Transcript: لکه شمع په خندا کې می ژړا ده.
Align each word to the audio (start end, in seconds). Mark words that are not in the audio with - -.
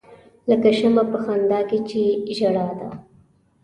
لکه 0.49 0.69
شمع 0.79 1.03
په 1.11 1.17
خندا 1.23 1.59
کې 1.69 1.77
می 2.25 2.33
ژړا 2.39 2.67
ده. 2.79 2.89